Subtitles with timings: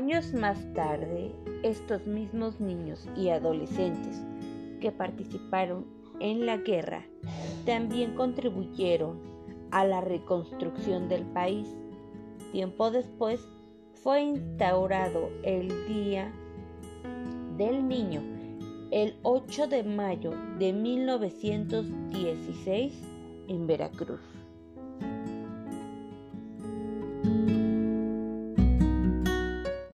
[0.00, 1.30] Años más tarde,
[1.62, 4.16] estos mismos niños y adolescentes
[4.80, 5.84] que participaron
[6.20, 7.04] en la guerra
[7.66, 9.20] también contribuyeron
[9.70, 11.68] a la reconstrucción del país.
[12.50, 13.46] Tiempo después
[14.02, 16.32] fue instaurado el Día
[17.58, 18.22] del Niño
[18.90, 22.94] el 8 de mayo de 1916
[23.48, 24.22] en Veracruz.